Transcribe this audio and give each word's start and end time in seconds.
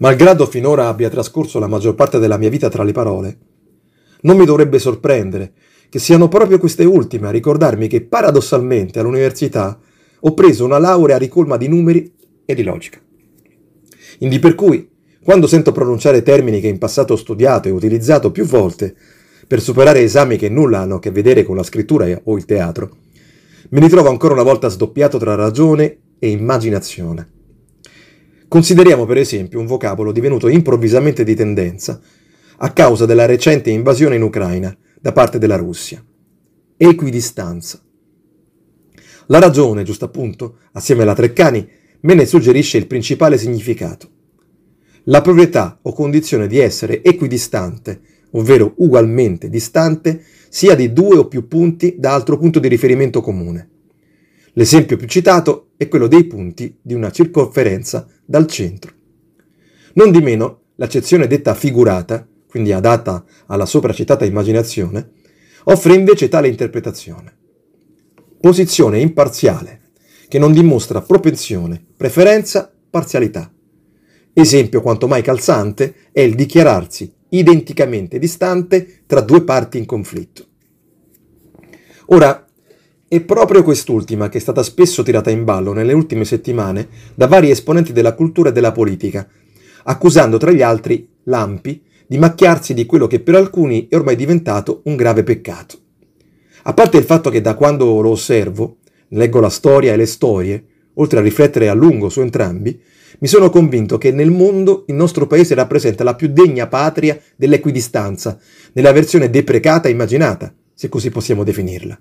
Malgrado 0.00 0.46
finora 0.46 0.88
abbia 0.88 1.10
trascorso 1.10 1.58
la 1.58 1.66
maggior 1.66 1.94
parte 1.94 2.18
della 2.18 2.38
mia 2.38 2.48
vita 2.48 2.70
tra 2.70 2.82
le 2.84 2.92
parole, 2.92 3.38
non 4.22 4.38
mi 4.38 4.46
dovrebbe 4.46 4.78
sorprendere 4.78 5.52
che 5.90 5.98
siano 5.98 6.26
proprio 6.26 6.58
queste 6.58 6.86
ultime 6.86 7.28
a 7.28 7.30
ricordarmi 7.30 7.86
che 7.86 8.00
paradossalmente 8.06 8.98
all'università 8.98 9.78
ho 10.20 10.32
preso 10.32 10.64
una 10.64 10.78
laurea 10.78 11.18
ricolma 11.18 11.58
di 11.58 11.68
numeri 11.68 12.14
e 12.46 12.54
di 12.54 12.62
logica. 12.62 12.98
Indi 14.20 14.38
per 14.38 14.54
cui, 14.54 14.88
quando 15.22 15.46
sento 15.46 15.70
pronunciare 15.70 16.22
termini 16.22 16.60
che 16.60 16.68
in 16.68 16.78
passato 16.78 17.12
ho 17.12 17.16
studiato 17.16 17.68
e 17.68 17.72
utilizzato 17.72 18.30
più 18.30 18.46
volte 18.46 18.96
per 19.46 19.60
superare 19.60 20.00
esami 20.00 20.38
che 20.38 20.48
nulla 20.48 20.78
hanno 20.78 20.94
a 20.94 20.98
che 20.98 21.10
vedere 21.10 21.44
con 21.44 21.56
la 21.56 21.62
scrittura 21.62 22.06
o 22.24 22.36
il 22.38 22.46
teatro, 22.46 22.96
mi 23.68 23.80
ritrovo 23.80 24.08
ancora 24.08 24.32
una 24.32 24.44
volta 24.44 24.68
sdoppiato 24.68 25.18
tra 25.18 25.34
ragione 25.34 25.98
e 26.18 26.30
immaginazione. 26.30 27.39
Consideriamo 28.50 29.06
per 29.06 29.16
esempio 29.16 29.60
un 29.60 29.66
vocabolo 29.66 30.10
divenuto 30.10 30.48
improvvisamente 30.48 31.22
di 31.22 31.36
tendenza 31.36 32.00
a 32.56 32.72
causa 32.72 33.06
della 33.06 33.24
recente 33.24 33.70
invasione 33.70 34.16
in 34.16 34.22
Ucraina 34.22 34.76
da 35.00 35.12
parte 35.12 35.38
della 35.38 35.54
Russia. 35.54 36.04
Equidistanza. 36.76 37.80
La 39.28 39.38
ragione, 39.38 39.84
giusto 39.84 40.06
appunto, 40.06 40.56
assieme 40.72 41.02
alla 41.02 41.14
Treccani, 41.14 41.64
me 42.00 42.14
ne 42.14 42.26
suggerisce 42.26 42.76
il 42.76 42.88
principale 42.88 43.38
significato. 43.38 44.10
La 45.04 45.20
proprietà 45.20 45.78
o 45.82 45.92
condizione 45.92 46.48
di 46.48 46.58
essere 46.58 47.04
equidistante, 47.04 48.00
ovvero 48.32 48.74
ugualmente 48.78 49.48
distante, 49.48 50.24
sia 50.48 50.74
di 50.74 50.92
due 50.92 51.18
o 51.18 51.28
più 51.28 51.46
punti 51.46 51.94
da 52.00 52.14
altro 52.14 52.36
punto 52.36 52.58
di 52.58 52.66
riferimento 52.66 53.20
comune. 53.20 53.68
L'esempio 54.54 54.96
più 54.96 55.06
citato 55.06 55.68
è 55.76 55.86
quello 55.86 56.08
dei 56.08 56.24
punti 56.24 56.76
di 56.82 56.94
una 56.94 57.12
circonferenza 57.12 58.08
dal 58.30 58.46
centro. 58.46 58.92
Non 59.94 60.12
di 60.12 60.20
meno, 60.20 60.66
l'accezione 60.76 61.26
detta 61.26 61.52
figurata, 61.52 62.24
quindi 62.46 62.70
adatta 62.70 63.24
alla 63.46 63.66
sopracitata 63.66 64.24
immaginazione, 64.24 65.14
offre 65.64 65.94
invece 65.94 66.28
tale 66.28 66.46
interpretazione. 66.46 67.36
Posizione 68.40 69.00
imparziale, 69.00 69.90
che 70.28 70.38
non 70.38 70.52
dimostra 70.52 71.00
propensione, 71.00 71.84
preferenza, 71.96 72.72
parzialità. 72.88 73.52
Esempio 74.32 74.80
quanto 74.80 75.08
mai 75.08 75.22
calzante 75.22 75.94
è 76.12 76.20
il 76.20 76.36
dichiararsi 76.36 77.12
identicamente 77.30 78.20
distante 78.20 79.02
tra 79.06 79.22
due 79.22 79.42
parti 79.42 79.76
in 79.78 79.86
conflitto. 79.86 80.46
Ora, 82.06 82.48
è 83.12 83.20
proprio 83.22 83.64
quest'ultima 83.64 84.28
che 84.28 84.38
è 84.38 84.40
stata 84.40 84.62
spesso 84.62 85.02
tirata 85.02 85.30
in 85.30 85.42
ballo 85.42 85.72
nelle 85.72 85.94
ultime 85.94 86.24
settimane 86.24 86.86
da 87.16 87.26
vari 87.26 87.50
esponenti 87.50 87.92
della 87.92 88.14
cultura 88.14 88.50
e 88.50 88.52
della 88.52 88.70
politica, 88.70 89.28
accusando 89.82 90.38
tra 90.38 90.52
gli 90.52 90.62
altri 90.62 91.08
Lampi 91.24 91.82
di 92.06 92.18
macchiarsi 92.18 92.72
di 92.72 92.86
quello 92.86 93.08
che 93.08 93.18
per 93.18 93.34
alcuni 93.34 93.88
è 93.88 93.96
ormai 93.96 94.14
diventato 94.14 94.82
un 94.84 94.94
grave 94.94 95.24
peccato. 95.24 95.76
A 96.62 96.72
parte 96.72 96.98
il 96.98 97.02
fatto 97.02 97.30
che 97.30 97.40
da 97.40 97.56
quando 97.56 98.00
lo 98.00 98.10
osservo, 98.10 98.76
leggo 99.08 99.40
la 99.40 99.50
storia 99.50 99.92
e 99.92 99.96
le 99.96 100.06
storie, 100.06 100.64
oltre 100.94 101.18
a 101.18 101.22
riflettere 101.22 101.68
a 101.68 101.74
lungo 101.74 102.10
su 102.10 102.20
entrambi, 102.20 102.80
mi 103.18 103.26
sono 103.26 103.50
convinto 103.50 103.98
che 103.98 104.12
nel 104.12 104.30
mondo 104.30 104.84
il 104.86 104.94
nostro 104.94 105.26
paese 105.26 105.56
rappresenta 105.56 106.04
la 106.04 106.14
più 106.14 106.28
degna 106.28 106.68
patria 106.68 107.20
dell'equidistanza, 107.34 108.38
nella 108.74 108.92
versione 108.92 109.30
deprecata 109.30 109.88
e 109.88 109.90
immaginata, 109.90 110.54
se 110.72 110.88
così 110.88 111.10
possiamo 111.10 111.42
definirla. 111.42 112.00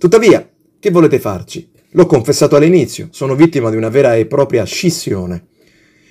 Tuttavia, 0.00 0.48
che 0.78 0.90
volete 0.90 1.18
farci? 1.18 1.70
L'ho 1.90 2.06
confessato 2.06 2.56
all'inizio, 2.56 3.08
sono 3.10 3.34
vittima 3.34 3.68
di 3.68 3.76
una 3.76 3.90
vera 3.90 4.16
e 4.16 4.24
propria 4.24 4.64
scissione. 4.64 5.48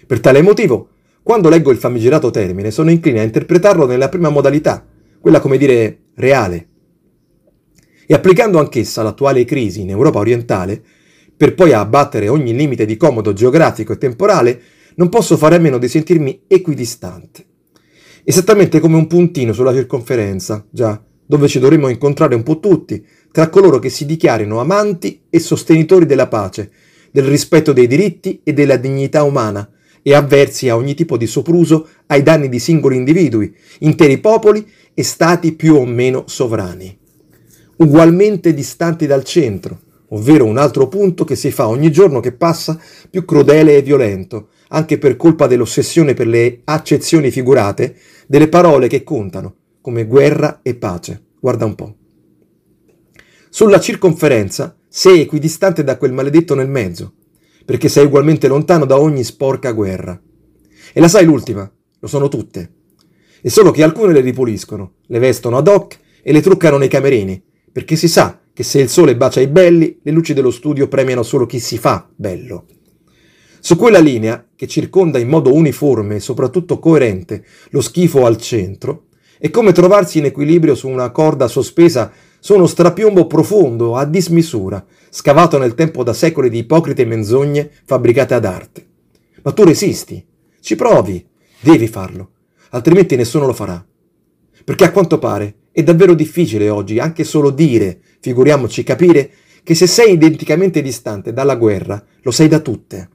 Per 0.06 0.20
tale 0.20 0.44
motivo, 0.44 0.90
quando 1.24 1.50
leggo 1.50 1.72
il 1.72 1.80
famigerato 1.80 2.30
termine, 2.30 2.70
sono 2.70 2.92
incline 2.92 3.22
a 3.22 3.24
interpretarlo 3.24 3.88
nella 3.88 4.08
prima 4.08 4.30
modalità, 4.30 4.86
quella 5.20 5.40
come 5.40 5.58
dire 5.58 6.02
reale. 6.14 6.68
E 8.06 8.14
applicando 8.14 8.60
anch'essa 8.60 9.02
l'attuale 9.02 9.44
crisi 9.44 9.82
in 9.82 9.90
Europa 9.90 10.20
orientale, 10.20 10.80
per 11.36 11.56
poi 11.56 11.74
abbattere 11.74 12.28
ogni 12.28 12.54
limite 12.56 12.86
di 12.86 12.96
comodo 12.96 13.34
geografico 13.34 13.94
e 13.94 13.98
temporale, 13.98 14.62
non 14.98 15.10
posso 15.10 15.36
fare 15.36 15.56
a 15.56 15.60
meno 15.60 15.80
di 15.80 15.88
sentirmi 15.88 16.44
equidistante. 16.46 17.44
Esattamente 18.24 18.80
come 18.80 18.98
un 18.98 19.08
puntino 19.08 19.52
sulla 19.52 19.74
circonferenza, 19.74 20.64
già, 20.70 21.04
dove 21.30 21.48
ci 21.48 21.60
dovremmo 21.60 21.90
incontrare 21.90 22.34
un 22.34 22.42
po' 22.42 22.60
tutti, 22.60 23.06
tra 23.32 23.50
coloro 23.50 23.78
che 23.78 23.90
si 23.90 24.08
dichiarino 24.08 24.60
amanti 24.60 25.22
e 25.30 25.38
sostenitori 25.40 26.08
della 26.08 26.28
pace, 26.28 26.72
del 27.12 27.26
rispetto 27.26 27.72
dei 27.72 27.86
diritti 27.86 28.42
e 28.44 28.52
della 28.52 28.78
dignità 28.78 29.22
umana, 29.22 29.70
e 30.02 30.16
avversi 30.16 30.70
a 30.70 30.76
ogni 30.76 30.96
tipo 30.96 31.18
di 31.18 31.28
sopruso 31.28 31.88
ai 32.08 32.24
danni 32.24 32.50
di 32.50 32.58
singoli 32.58 32.96
individui, 32.96 33.56
interi 33.82 34.18
popoli 34.18 34.68
e 34.92 35.04
stati 35.04 35.52
più 35.54 35.76
o 35.76 35.86
meno 35.86 36.24
sovrani. 36.26 36.98
Ugualmente 37.76 38.52
distanti 38.56 39.06
dal 39.06 39.24
centro, 39.24 39.82
ovvero 40.08 40.46
un 40.46 40.58
altro 40.58 40.88
punto 40.88 41.26
che 41.26 41.36
si 41.36 41.52
fa 41.52 41.68
ogni 41.68 41.92
giorno 41.92 42.22
che 42.22 42.32
passa 42.32 42.82
più 43.08 43.24
crudele 43.24 43.78
e 43.78 43.84
violento, 43.84 44.48
anche 44.70 44.98
per 44.98 45.16
colpa 45.16 45.46
dell'ossessione 45.46 46.16
per 46.16 46.26
le 46.26 46.62
accezioni 46.64 47.30
figurate 47.30 47.96
delle 48.26 48.48
parole 48.48 48.88
che 48.88 49.04
contano, 49.04 49.58
come 49.82 50.06
guerra 50.06 50.60
e 50.62 50.76
pace. 50.76 51.26
Guarda 51.40 51.66
un 51.66 51.76
po'. 51.76 51.96
Sulla 53.50 53.80
circonferenza 53.80 54.78
sei 54.88 55.22
equidistante 55.22 55.84
da 55.84 55.98
quel 55.98 56.14
maledetto 56.14 56.56
nel 56.56 56.70
mezzo, 56.70 57.14
perché 57.66 57.90
sei 57.90 58.06
ugualmente 58.06 58.48
lontano 58.48 58.86
da 58.86 59.00
ogni 59.00 59.24
sporca 59.24 59.72
guerra. 59.72 60.20
E 60.94 61.00
la 61.00 61.08
sai 61.08 61.26
l'ultima? 61.26 61.72
Lo 62.00 62.08
sono 62.08 62.28
tutte. 62.28 62.74
E 63.42 63.50
solo 63.50 63.72
che 63.72 63.84
alcune 63.84 64.14
le 64.14 64.22
ripuliscono, 64.22 64.96
le 65.08 65.20
vestono 65.20 65.58
ad 65.58 65.68
hoc 65.68 65.98
e 66.22 66.32
le 66.32 66.42
truccano 66.42 66.78
nei 66.78 66.88
camerini, 66.88 67.42
perché 67.72 67.96
si 67.96 68.08
sa 68.08 68.42
che 68.52 68.64
se 68.64 68.80
il 68.82 68.90
sole 68.90 69.16
bacia 69.16 69.40
i 69.40 69.48
belli, 69.48 70.00
le 70.02 70.12
luci 70.12 70.34
dello 70.34 70.52
studio 70.52 70.88
premiano 70.88 71.24
solo 71.24 71.46
chi 71.46 71.60
si 71.60 71.78
fa 71.78 72.10
bello. 72.14 72.66
Su 73.62 73.76
quella 73.78 74.00
linea, 74.00 74.48
che 74.56 74.68
circonda 74.68 75.20
in 75.20 75.28
modo 75.28 75.54
uniforme 75.54 76.16
e 76.16 76.20
soprattutto 76.20 76.80
coerente 76.80 77.46
lo 77.70 77.82
schifo 77.82 78.26
al 78.26 78.38
centro, 78.38 79.08
è 79.42 79.50
come 79.52 79.72
trovarsi 79.72 80.18
in 80.18 80.26
equilibrio 80.26 80.76
su 80.76 80.90
una 80.90 81.12
corda 81.12 81.48
sospesa 81.48 82.12
sono 82.42 82.68
strapiombo 82.68 83.26
profondo, 83.26 83.96
a 83.96 84.04
dismisura, 84.04 84.86
scavato 85.10 85.58
nel 85.58 85.76
tempo 85.76 86.04
da 86.04 86.12
secoli 86.12 86.50
di 86.50 86.58
ipocrite 86.58 87.06
menzogne 87.06 87.72
fabbricate 87.86 88.34
ad 88.34 88.44
arte. 88.44 88.86
Ma 89.42 89.54
tu 89.54 89.64
resisti, 89.64 90.26
ci 90.60 90.76
provi, 90.76 91.26
devi 91.62 91.88
farlo, 91.88 92.32
altrimenti 92.72 93.16
nessuno 93.16 93.46
lo 93.46 93.54
farà. 93.54 93.84
Perché 94.66 94.84
a 94.84 94.92
quanto 94.92 95.20
pare 95.20 95.56
è 95.72 95.84
davvero 95.84 96.16
difficile 96.16 96.70
oggi 96.70 97.00
anche 97.00 97.24
solo 97.24 97.50
dire, 97.50 98.02
figuriamoci 98.20 98.84
capire, 98.84 99.32
che 99.64 99.74
se 99.74 99.88
sei 99.88 100.14
identicamente 100.14 100.82
distante 100.82 101.32
dalla 101.32 101.56
guerra, 101.56 102.04
lo 102.24 102.32
sei 102.32 102.50
da 102.50 102.60
tutte. 102.60 103.10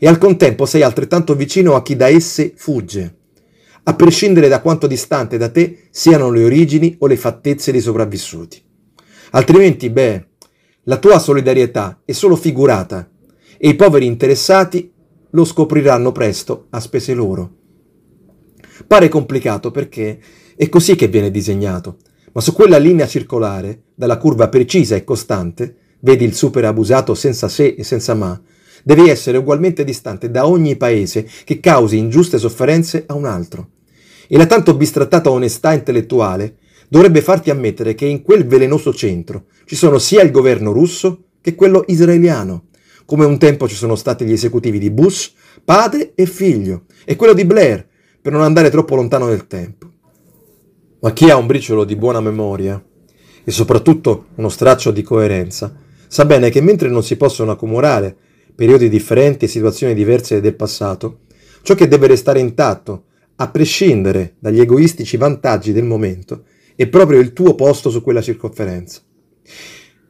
E 0.00 0.08
al 0.08 0.18
contempo 0.18 0.66
sei 0.66 0.82
altrettanto 0.82 1.36
vicino 1.36 1.76
a 1.76 1.82
chi 1.82 1.94
da 1.94 2.08
esse 2.08 2.52
fugge 2.56 3.18
a 3.84 3.94
prescindere 3.94 4.48
da 4.48 4.60
quanto 4.60 4.86
distante 4.86 5.36
da 5.36 5.48
te 5.48 5.88
siano 5.90 6.30
le 6.30 6.44
origini 6.44 6.96
o 6.98 7.06
le 7.06 7.16
fattezze 7.16 7.72
dei 7.72 7.80
sopravvissuti. 7.80 8.62
Altrimenti, 9.32 9.90
beh, 9.90 10.26
la 10.84 10.98
tua 10.98 11.18
solidarietà 11.18 12.00
è 12.04 12.12
solo 12.12 12.36
figurata 12.36 13.08
e 13.58 13.68
i 13.68 13.74
poveri 13.74 14.06
interessati 14.06 14.92
lo 15.30 15.44
scopriranno 15.44 16.12
presto 16.12 16.66
a 16.70 16.80
spese 16.80 17.14
loro. 17.14 17.56
Pare 18.86 19.08
complicato 19.08 19.70
perché 19.70 20.20
è 20.56 20.68
così 20.68 20.94
che 20.94 21.08
viene 21.08 21.30
disegnato, 21.30 21.98
ma 22.32 22.40
su 22.40 22.52
quella 22.52 22.78
linea 22.78 23.06
circolare, 23.06 23.84
dalla 23.94 24.18
curva 24.18 24.48
precisa 24.48 24.96
e 24.96 25.04
costante, 25.04 25.76
vedi 26.00 26.24
il 26.24 26.34
super 26.34 26.64
abusato 26.64 27.14
senza 27.14 27.48
se 27.48 27.74
e 27.78 27.84
senza 27.84 28.14
ma, 28.14 28.40
devi 28.82 29.08
essere 29.08 29.38
ugualmente 29.38 29.84
distante 29.84 30.30
da 30.30 30.46
ogni 30.46 30.76
paese 30.76 31.28
che 31.44 31.60
causi 31.60 31.96
ingiuste 31.96 32.38
sofferenze 32.38 33.04
a 33.06 33.14
un 33.14 33.24
altro. 33.24 33.68
E 34.32 34.38
la 34.38 34.46
tanto 34.46 34.74
bistrattata 34.74 35.30
onestà 35.30 35.74
intellettuale 35.74 36.56
dovrebbe 36.88 37.20
farti 37.20 37.50
ammettere 37.50 37.94
che 37.94 38.06
in 38.06 38.22
quel 38.22 38.46
velenoso 38.46 38.94
centro 38.94 39.44
ci 39.66 39.76
sono 39.76 39.98
sia 39.98 40.22
il 40.22 40.30
governo 40.30 40.72
russo 40.72 41.24
che 41.42 41.54
quello 41.54 41.84
israeliano, 41.86 42.68
come 43.04 43.26
un 43.26 43.36
tempo 43.36 43.68
ci 43.68 43.74
sono 43.74 43.94
stati 43.94 44.24
gli 44.24 44.32
esecutivi 44.32 44.78
di 44.78 44.90
Bush, 44.90 45.34
padre 45.62 46.12
e 46.14 46.24
figlio, 46.24 46.84
e 47.04 47.14
quello 47.14 47.34
di 47.34 47.44
Blair, 47.44 47.86
per 48.22 48.32
non 48.32 48.40
andare 48.40 48.70
troppo 48.70 48.94
lontano 48.94 49.26
nel 49.26 49.46
tempo. 49.46 49.90
Ma 51.00 51.12
chi 51.12 51.28
ha 51.28 51.36
un 51.36 51.46
briciolo 51.46 51.84
di 51.84 51.96
buona 51.96 52.22
memoria 52.22 52.82
e 53.44 53.50
soprattutto 53.50 54.28
uno 54.36 54.48
straccio 54.48 54.92
di 54.92 55.02
coerenza, 55.02 55.76
sa 56.08 56.24
bene 56.24 56.48
che 56.48 56.62
mentre 56.62 56.88
non 56.88 57.02
si 57.02 57.18
possono 57.18 57.50
accumulare 57.50 58.16
periodi 58.54 58.88
differenti 58.88 59.44
e 59.44 59.48
situazioni 59.48 59.92
diverse 59.92 60.40
del 60.40 60.54
passato, 60.54 61.18
ciò 61.60 61.74
che 61.74 61.86
deve 61.86 62.06
restare 62.06 62.40
intatto, 62.40 63.08
a 63.42 63.50
prescindere 63.50 64.36
dagli 64.38 64.60
egoistici 64.60 65.16
vantaggi 65.16 65.72
del 65.72 65.84
momento, 65.84 66.44
è 66.76 66.86
proprio 66.86 67.18
il 67.18 67.32
tuo 67.32 67.54
posto 67.54 67.90
su 67.90 68.00
quella 68.00 68.22
circonferenza. 68.22 69.00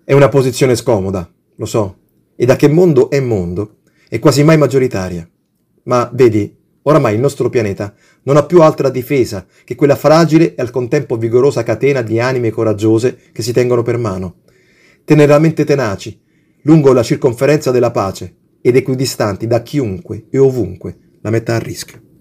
È 0.04 0.12
una 0.12 0.28
posizione 0.28 0.76
scomoda, 0.76 1.30
lo 1.56 1.64
so, 1.64 1.96
e 2.36 2.44
da 2.44 2.56
che 2.56 2.68
mondo 2.68 3.08
è 3.08 3.20
mondo, 3.20 3.78
è 4.08 4.18
quasi 4.18 4.44
mai 4.44 4.58
maggioritaria. 4.58 5.28
Ma 5.84 6.10
vedi, 6.12 6.60
Oramai 6.84 7.14
il 7.14 7.20
nostro 7.20 7.48
pianeta 7.48 7.94
non 8.24 8.36
ha 8.36 8.44
più 8.44 8.60
altra 8.60 8.88
difesa 8.90 9.46
che 9.64 9.76
quella 9.76 9.94
fragile 9.94 10.56
e 10.56 10.62
al 10.62 10.70
contempo 10.70 11.16
vigorosa 11.16 11.62
catena 11.62 12.02
di 12.02 12.18
anime 12.18 12.50
coraggiose 12.50 13.18
che 13.30 13.42
si 13.42 13.52
tengono 13.52 13.82
per 13.82 13.98
mano, 13.98 14.40
teneramente 15.04 15.64
tenaci, 15.64 16.20
lungo 16.62 16.92
la 16.92 17.04
circonferenza 17.04 17.70
della 17.70 17.92
pace 17.92 18.34
ed 18.60 18.74
equidistanti 18.74 19.46
da 19.46 19.62
chiunque 19.62 20.26
e 20.28 20.38
ovunque 20.38 20.96
la 21.20 21.30
metta 21.30 21.54
a 21.54 21.58
rischio. 21.58 22.11